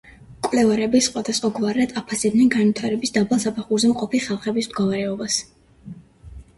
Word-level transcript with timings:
მკვლევარები 0.37 1.01
სხვადასხვაგვარად 1.07 1.93
აფასებდნენ 2.03 2.49
განვითარების 2.57 3.15
დაბალ 3.21 3.45
საფეხურზე 3.47 3.95
მყოფი 3.95 4.25
ხალხების 4.27 4.75
მდგომარეობას. 4.75 5.43